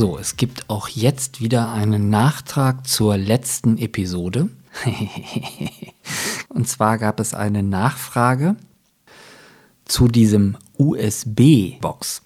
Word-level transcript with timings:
So, 0.00 0.16
es 0.16 0.36
gibt 0.36 0.70
auch 0.70 0.88
jetzt 0.88 1.42
wieder 1.42 1.72
einen 1.72 2.08
Nachtrag 2.08 2.86
zur 2.86 3.18
letzten 3.18 3.76
Episode. 3.76 4.48
Und 6.48 6.66
zwar 6.66 6.96
gab 6.96 7.20
es 7.20 7.34
eine 7.34 7.62
Nachfrage 7.62 8.56
zu 9.84 10.08
diesem 10.08 10.56
USB-Box. 10.78 12.22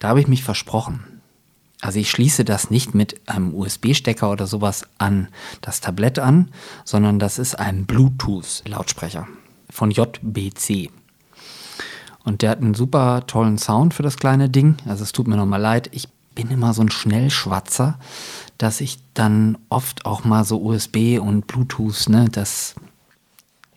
Da 0.00 0.08
habe 0.08 0.20
ich 0.20 0.28
mich 0.28 0.44
versprochen. 0.44 1.02
Also 1.80 1.98
ich 1.98 2.10
schließe 2.10 2.44
das 2.44 2.70
nicht 2.70 2.94
mit 2.94 3.26
einem 3.26 3.54
USB-Stecker 3.54 4.30
oder 4.30 4.46
sowas 4.46 4.84
an 4.98 5.28
das 5.62 5.80
Tablett 5.80 6.18
an, 6.18 6.50
sondern 6.84 7.18
das 7.18 7.38
ist 7.38 7.58
ein 7.58 7.86
Bluetooth-Lautsprecher 7.86 9.26
von 9.70 9.90
JBC. 9.90 10.90
Und 12.22 12.42
der 12.42 12.50
hat 12.50 12.60
einen 12.60 12.74
super 12.74 13.26
tollen 13.26 13.56
Sound 13.56 13.94
für 13.94 14.02
das 14.02 14.18
kleine 14.18 14.50
Ding. 14.50 14.76
Also 14.84 15.04
es 15.04 15.12
tut 15.12 15.26
mir 15.26 15.36
nochmal 15.38 15.62
leid. 15.62 15.88
Ich 15.92 16.08
bin 16.34 16.50
immer 16.50 16.74
so 16.74 16.82
ein 16.82 16.90
Schnellschwatzer, 16.90 17.98
dass 18.58 18.80
ich 18.80 18.98
dann 19.14 19.58
oft 19.68 20.06
auch 20.06 20.24
mal 20.24 20.44
so 20.44 20.60
USB 20.62 21.18
und 21.20 21.46
Bluetooth, 21.46 22.08
ne, 22.08 22.28
das, 22.30 22.74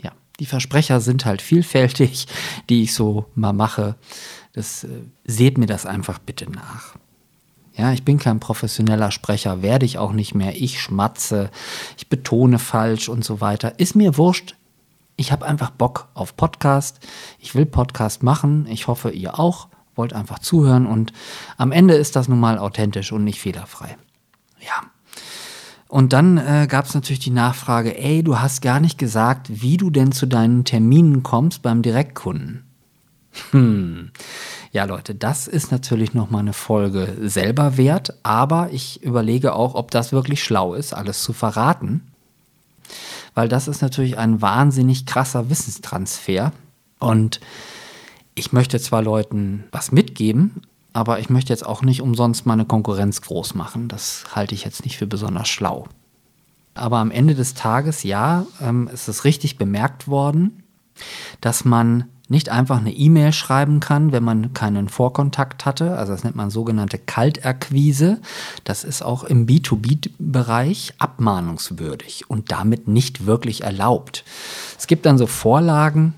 ja, 0.01 0.11
die 0.39 0.45
Versprecher 0.45 1.01
sind 1.01 1.25
halt 1.25 1.41
vielfältig, 1.41 2.27
die 2.69 2.83
ich 2.83 2.93
so 2.93 3.25
mal 3.35 3.53
mache. 3.53 3.95
Das, 4.53 4.83
äh, 4.83 5.03
seht 5.25 5.57
mir 5.57 5.67
das 5.67 5.85
einfach 5.85 6.19
bitte 6.19 6.49
nach. 6.49 6.95
Ja, 7.75 7.91
ich 7.91 8.03
bin 8.03 8.17
kein 8.17 8.39
professioneller 8.39 9.11
Sprecher, 9.11 9.61
werde 9.61 9.85
ich 9.85 9.99
auch 9.99 10.11
nicht 10.11 10.33
mehr. 10.33 10.59
Ich 10.59 10.81
schmatze, 10.81 11.51
ich 11.95 12.09
betone 12.09 12.57
falsch 12.57 13.07
und 13.07 13.23
so 13.23 13.39
weiter. 13.39 13.79
Ist 13.79 13.95
mir 13.95 14.17
wurscht. 14.17 14.55
Ich 15.15 15.31
habe 15.31 15.45
einfach 15.45 15.69
Bock 15.69 16.07
auf 16.15 16.35
Podcast. 16.35 16.99
Ich 17.39 17.53
will 17.53 17.67
Podcast 17.67 18.23
machen. 18.23 18.65
Ich 18.67 18.87
hoffe, 18.87 19.11
ihr 19.11 19.39
auch 19.39 19.67
wollt 19.97 20.13
einfach 20.13 20.39
zuhören 20.39 20.85
und 20.85 21.13
am 21.57 21.71
Ende 21.71 21.95
ist 21.95 22.15
das 22.15 22.27
nun 22.27 22.39
mal 22.39 22.57
authentisch 22.57 23.11
und 23.11 23.23
nicht 23.23 23.39
fehlerfrei. 23.39 23.97
Ja. 24.59 24.89
Und 25.87 26.11
dann 26.13 26.37
äh, 26.37 26.67
gab 26.69 26.85
es 26.85 26.93
natürlich 26.93 27.19
die 27.19 27.29
Nachfrage, 27.29 27.97
ey, 27.97 28.21
du 28.23 28.39
hast 28.39 28.61
gar 28.61 28.79
nicht 28.79 28.97
gesagt, 28.97 29.47
wie 29.61 29.77
du 29.77 29.89
denn 29.89 30.11
zu 30.11 30.25
deinen 30.25 30.65
Terminen 30.65 31.23
kommst 31.23 31.61
beim 31.61 31.81
Direktkunden. 31.81 32.63
Hm. 33.51 34.11
Ja, 34.71 34.85
Leute, 34.85 35.15
das 35.15 35.47
ist 35.47 35.71
natürlich 35.71 36.13
nochmal 36.13 36.41
eine 36.41 36.53
Folge 36.53 37.15
selber 37.21 37.77
wert, 37.77 38.13
aber 38.23 38.69
ich 38.71 39.01
überlege 39.03 39.53
auch, 39.53 39.75
ob 39.75 39.91
das 39.91 40.11
wirklich 40.11 40.43
schlau 40.43 40.73
ist, 40.73 40.93
alles 40.93 41.23
zu 41.23 41.33
verraten. 41.33 42.11
Weil 43.33 43.47
das 43.47 43.67
ist 43.67 43.81
natürlich 43.81 44.17
ein 44.17 44.41
wahnsinnig 44.41 45.05
krasser 45.05 45.49
Wissenstransfer. 45.49 46.51
Und 46.99 47.39
ich 48.37 48.53
möchte 48.53 48.79
zwar 48.79 49.01
Leuten 49.01 49.63
was 49.71 49.91
mitgeben, 49.91 50.61
aber 50.93 51.19
ich 51.19 51.29
möchte 51.29 51.51
jetzt 51.51 51.65
auch 51.65 51.81
nicht 51.81 52.01
umsonst 52.01 52.45
meine 52.45 52.65
Konkurrenz 52.65 53.21
groß 53.21 53.55
machen. 53.55 53.87
Das 53.87 54.25
halte 54.35 54.53
ich 54.53 54.63
jetzt 54.63 54.85
nicht 54.85 54.97
für 54.97 55.07
besonders 55.07 55.49
schlau. 55.49 55.87
Aber 56.75 56.97
am 56.97 57.09
Ende 57.09 57.33
des 57.33 57.55
Tages, 57.55 58.03
ja, 58.03 58.45
ähm, 58.61 58.87
ist 58.93 59.07
es 59.07 59.23
richtig 59.23 59.57
bemerkt 59.57 60.07
worden, 60.07 60.63
dass 61.41 61.65
man 61.65 62.05
nicht 62.29 62.49
einfach 62.49 62.77
eine 62.77 62.93
E-Mail 62.93 63.31
schreiben 63.31 63.79
kann, 63.79 64.11
wenn 64.11 64.23
man 64.23 64.53
keinen 64.53 64.89
Vorkontakt 64.89 65.65
hatte. 65.65 65.97
Also 65.97 66.11
das 66.11 66.23
nennt 66.23 66.35
man 66.35 66.51
sogenannte 66.51 66.99
Kalterquise. 66.99 68.19
Das 68.65 68.83
ist 68.83 69.01
auch 69.01 69.23
im 69.23 69.47
B2B-Bereich 69.47 70.93
abmahnungswürdig 70.99 72.29
und 72.29 72.51
damit 72.51 72.87
nicht 72.87 73.25
wirklich 73.25 73.63
erlaubt. 73.63 74.25
Es 74.77 74.87
gibt 74.87 75.05
dann 75.05 75.17
so 75.17 75.25
Vorlagen, 75.25 76.13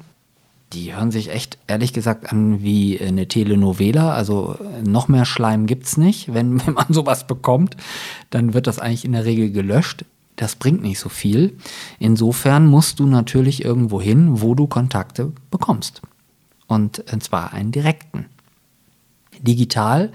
die 0.73 0.95
hören 0.95 1.11
sich 1.11 1.29
echt 1.29 1.57
ehrlich 1.67 1.93
gesagt 1.93 2.31
an 2.31 2.61
wie 2.61 2.99
eine 2.99 3.27
Telenovela. 3.27 4.13
Also 4.13 4.57
noch 4.83 5.07
mehr 5.07 5.25
Schleim 5.25 5.65
gibt 5.65 5.85
es 5.85 5.97
nicht. 5.97 6.33
Wenn, 6.33 6.59
wenn 6.65 6.73
man 6.73 6.87
sowas 6.89 7.27
bekommt, 7.27 7.75
dann 8.29 8.53
wird 8.53 8.67
das 8.67 8.79
eigentlich 8.79 9.05
in 9.05 9.13
der 9.13 9.25
Regel 9.25 9.51
gelöscht. 9.51 10.05
Das 10.35 10.55
bringt 10.55 10.81
nicht 10.81 10.99
so 10.99 11.09
viel. 11.09 11.57
Insofern 11.99 12.67
musst 12.67 12.99
du 12.99 13.07
natürlich 13.07 13.65
irgendwo 13.65 13.99
hin, 13.99 14.41
wo 14.41 14.55
du 14.55 14.67
Kontakte 14.67 15.33
bekommst. 15.51 16.01
Und 16.67 17.03
zwar 17.19 17.51
einen 17.53 17.71
direkten. 17.71 18.27
Digital 19.41 20.11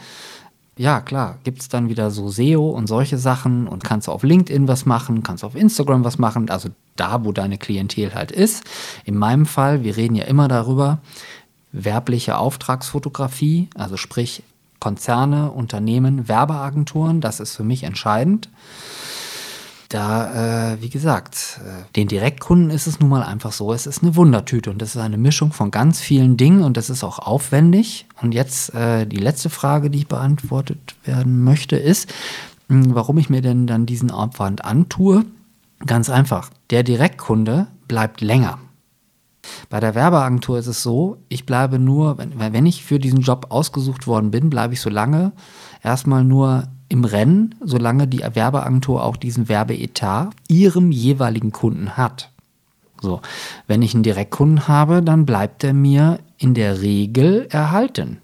ja, 0.77 1.01
klar, 1.01 1.39
gibt 1.45 1.61
es 1.61 1.69
dann 1.69 1.89
wieder 1.89 2.11
so 2.11 2.29
SEO 2.29 2.71
und 2.71 2.89
solche 2.89 3.17
Sachen 3.17 3.69
und 3.69 3.85
kannst 3.85 4.09
du 4.09 4.13
auf 4.13 4.25
LinkedIn 4.25 4.67
was 4.67 4.87
machen, 4.87 5.23
kannst 5.23 5.45
auf 5.45 5.55
Instagram 5.55 6.05
was 6.05 6.19
machen, 6.19 6.51
also 6.51 6.69
da, 6.97 7.25
wo 7.25 7.33
deine 7.33 7.59
Klientel 7.59 8.15
halt 8.15 8.33
ist. 8.33 8.65
In 9.05 9.17
meinem 9.17 9.47
Fall, 9.47 9.85
wir 9.85 9.97
reden 9.97 10.15
ja 10.15 10.25
immer 10.25 10.49
darüber, 10.49 10.99
werbliche 11.73 12.39
Auftragsfotografie, 12.39 13.69
also 13.75 13.97
sprich 13.97 14.43
Konzerne, 14.79 15.51
Unternehmen, 15.51 16.29
Werbeagenturen, 16.29 17.21
das 17.21 17.41
ist 17.41 17.57
für 17.57 17.65
mich 17.65 17.85
entscheidend 17.85 18.49
da, 19.95 20.73
äh, 20.73 20.83
wie 20.83 20.91
gesagt, 20.91 21.61
äh, 21.65 21.85
den 21.95 22.09
Direktkunden 22.09 22.71
ist 22.71 22.89
es 22.89 22.99
nun 22.99 23.11
mal 23.11 23.23
einfach 23.23 23.53
so, 23.53 23.73
es 23.73 23.87
ist 23.87 24.03
eine 24.03 24.17
Wundertüte 24.17 24.71
und 24.71 24.83
das 24.83 24.97
ist 24.97 25.01
eine 25.01 25.19
Mischung 25.19 25.53
von 25.53 25.71
ganz 25.71 26.01
vielen 26.01 26.37
Dingen 26.37 26.65
und 26.65 26.77
das 26.77 26.91
ist 26.91 27.05
auch 27.05 27.21
aufwendig. 27.21 28.07
Und 28.21 28.33
jetzt 28.33 28.75
äh, 28.75 29.07
die 29.07 29.19
letzte 29.19 29.51
Frage, 29.51 29.91
die 29.91 29.99
ich 29.99 30.09
beantwortet 30.09 30.97
werden 31.05 31.45
möchte, 31.45 31.77
ist, 31.77 32.13
hm, 32.69 32.95
warum 32.97 33.19
ich 33.19 33.31
mir 33.31 33.41
denn 33.41 33.69
dann 33.69 33.87
diesen 33.87 34.11
Aufwand 34.11 34.65
antue. 34.65 35.25
Ganz 35.87 36.09
einfach, 36.09 36.51
der 36.71 36.83
Direktkunde 36.83 37.67
bleibt 37.89 38.21
länger. 38.21 38.59
Bei 39.69 39.81
der 39.81 39.95
Werbeagentur 39.95 40.59
ist 40.59 40.67
es 40.67 40.83
so, 40.83 41.19
ich 41.29 41.45
bleibe 41.45 41.79
nur, 41.79 42.17
wenn, 42.17 42.39
wenn 42.39 42.67
ich 42.67 42.85
für 42.85 42.99
diesen 42.99 43.21
Job 43.21 43.47
ausgesucht 43.51 44.07
worden 44.07 44.31
bin, 44.31 44.49
bleibe 44.49 44.75
ich 44.75 44.81
so 44.81 44.89
lange 44.89 45.33
erstmal 45.83 46.25
nur 46.25 46.69
im 46.89 47.05
Rennen, 47.05 47.55
solange 47.63 48.07
die 48.07 48.21
Werbeagentur 48.21 49.03
auch 49.03 49.17
diesen 49.17 49.49
Werbeetat 49.49 50.31
ihrem 50.49 50.91
jeweiligen 50.91 51.53
Kunden 51.53 51.97
hat. 51.97 52.31
So, 53.01 53.21
wenn 53.67 53.83
ich 53.83 53.95
einen 53.95 54.03
Direktkunden 54.03 54.69
habe, 54.69 55.03
dann 55.03 55.27
bleibt 55.27 55.65
er 55.65 55.75
mir 55.75 56.21
in 56.39 56.55
der 56.55 56.81
Regel 56.81 57.47
erhalten. 57.51 58.19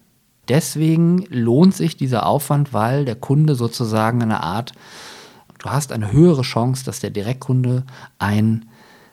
Deswegen 0.49 1.27
lohnt 1.29 1.75
sich 1.75 1.97
dieser 1.97 2.27
Aufwand, 2.27 2.73
weil 2.73 3.05
der 3.05 3.15
Kunde 3.15 3.55
sozusagen 3.55 4.23
eine 4.23 4.43
Art, 4.43 4.73
du 5.61 5.71
hast 5.71 5.93
eine 5.93 6.13
höhere 6.13 6.43
Chance, 6.43 6.85
dass 6.85 7.01
der 7.01 7.11
Direktkunde 7.11 7.85
ein 8.19 8.67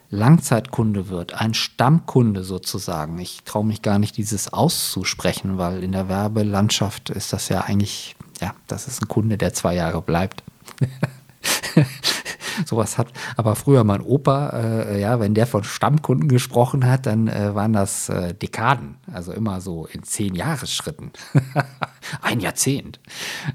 Langzeitkunde 0.09 1.09
wird, 1.09 1.33
ein 1.33 1.53
Stammkunde 1.53 2.43
sozusagen. 2.43 3.19
Ich 3.19 3.43
traue 3.43 3.65
mich 3.65 3.81
gar 3.81 3.99
nicht, 3.99 4.17
dieses 4.17 4.51
auszusprechen, 4.53 5.57
weil 5.57 5.83
in 5.83 5.91
der 5.91 6.07
Werbelandschaft 6.07 7.09
ist 7.09 7.33
das 7.33 7.49
ja 7.49 7.61
eigentlich 7.61 8.15
ja, 8.41 8.53
das 8.67 8.87
ist 8.87 9.01
ein 9.01 9.07
Kunde, 9.07 9.37
der 9.37 9.53
zwei 9.53 9.75
Jahre 9.75 10.01
bleibt. 10.01 10.43
Sowas 12.65 12.97
hat 12.97 13.07
aber 13.35 13.55
früher 13.55 13.83
mein 13.83 14.01
Opa, 14.01 14.49
äh, 14.49 15.01
ja, 15.01 15.19
wenn 15.19 15.33
der 15.33 15.47
von 15.47 15.63
Stammkunden 15.63 16.27
gesprochen 16.29 16.85
hat, 16.85 17.05
dann 17.05 17.27
äh, 17.27 17.53
waren 17.55 17.73
das 17.73 18.09
äh, 18.09 18.33
Dekaden, 18.33 18.95
also 19.11 19.31
immer 19.31 19.61
so 19.61 19.85
in 19.85 20.03
zehn 20.03 20.35
Jahresschritten. 20.35 21.11
Ein 22.21 22.39
Jahrzehnt. 22.39 22.99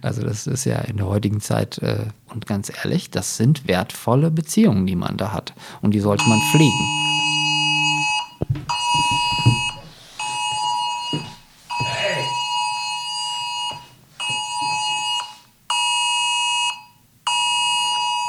Also 0.03 0.23
das 0.23 0.47
ist 0.47 0.65
ja 0.65 0.79
in 0.79 0.99
der 0.99 1.07
heutigen 1.07 1.41
Zeit, 1.41 1.79
äh, 1.79 2.07
und 2.33 2.47
ganz 2.47 2.73
ehrlich, 2.75 3.11
das 3.11 3.37
sind 3.37 3.67
wertvolle 3.69 4.31
Beziehungen, 4.31 4.87
die 4.87 4.97
man 4.97 5.17
da 5.17 5.33
hat. 5.33 5.55
Und 5.81 5.93
die 5.93 6.01
sollte 6.01 6.25
man 6.29 6.41
pflegen. 6.51 7.12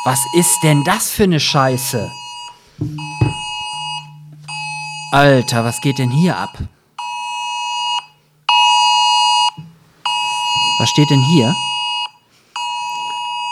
Was 0.05 0.25
ist 0.33 0.63
denn 0.63 0.83
das 0.83 1.11
für 1.11 1.23
eine 1.23 1.39
Scheiße? 1.39 2.11
Alter, 5.13 5.63
was 5.63 5.79
geht 5.79 5.97
denn 5.97 6.09
hier 6.09 6.35
ab? 6.35 6.49
Was 10.79 10.89
steht 10.89 11.09
denn 11.09 11.21
hier? 11.21 11.55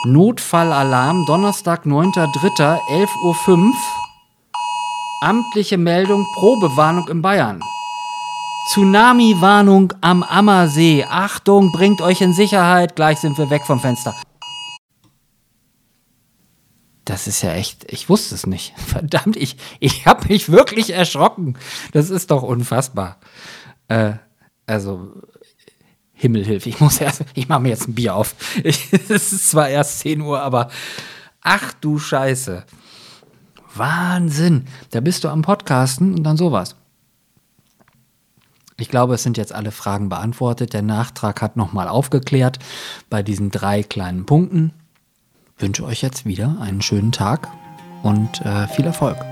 Notfallalarm, 0.03 1.25
Donnerstag, 1.25 1.85
9.3., 1.85 2.81
11.05 2.89 3.47
Uhr. 3.49 3.73
Amtliche 5.21 5.77
Meldung, 5.77 6.25
Probewarnung 6.33 7.07
in 7.07 7.21
Bayern. 7.21 7.61
Tsunami-Warnung 8.67 9.93
am 10.01 10.23
Ammersee. 10.23 11.05
Achtung, 11.09 11.71
bringt 11.71 12.01
euch 12.01 12.19
in 12.19 12.33
Sicherheit. 12.33 12.97
Gleich 12.97 13.19
sind 13.19 13.37
wir 13.37 13.49
weg 13.49 13.61
vom 13.65 13.79
Fenster. 13.79 14.13
Das 17.11 17.27
ist 17.27 17.41
ja 17.41 17.51
echt, 17.51 17.91
ich 17.91 18.07
wusste 18.07 18.35
es 18.35 18.47
nicht. 18.47 18.73
Verdammt, 18.87 19.35
ich, 19.35 19.57
ich 19.81 20.05
habe 20.05 20.29
mich 20.29 20.49
wirklich 20.49 20.93
erschrocken. 20.93 21.57
Das 21.91 22.09
ist 22.09 22.31
doch 22.31 22.41
unfassbar. 22.41 23.17
Äh, 23.89 24.13
also, 24.65 25.11
Himmelhilfe, 26.13 26.69
ich 26.69 26.79
muss 26.79 27.01
erst, 27.01 27.25
ich 27.33 27.49
mache 27.49 27.59
mir 27.59 27.67
jetzt 27.67 27.89
ein 27.89 27.95
Bier 27.95 28.15
auf. 28.15 28.33
es 28.63 28.93
ist 29.09 29.49
zwar 29.49 29.67
erst 29.67 29.99
10 29.99 30.21
Uhr, 30.21 30.41
aber 30.41 30.69
ach 31.41 31.73
du 31.81 31.99
Scheiße. 31.99 32.65
Wahnsinn. 33.75 34.67
Da 34.91 35.01
bist 35.01 35.25
du 35.25 35.27
am 35.27 35.41
Podcasten 35.41 36.13
und 36.13 36.23
dann 36.23 36.37
sowas. 36.37 36.77
Ich 38.77 38.87
glaube, 38.87 39.15
es 39.15 39.23
sind 39.23 39.35
jetzt 39.35 39.53
alle 39.53 39.71
Fragen 39.71 40.07
beantwortet. 40.07 40.71
Der 40.71 40.81
Nachtrag 40.81 41.41
hat 41.41 41.57
nochmal 41.57 41.89
aufgeklärt 41.89 42.59
bei 43.09 43.21
diesen 43.21 43.51
drei 43.51 43.83
kleinen 43.83 44.25
Punkten. 44.25 44.71
Ich 45.61 45.63
wünsche 45.63 45.85
euch 45.85 46.01
jetzt 46.01 46.25
wieder 46.25 46.57
einen 46.59 46.81
schönen 46.81 47.11
Tag 47.11 47.47
und 48.01 48.43
äh, 48.43 48.67
viel 48.69 48.83
Erfolg. 48.83 49.30